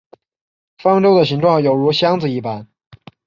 [0.79, 2.67] 方舟的形状有如箱子一般。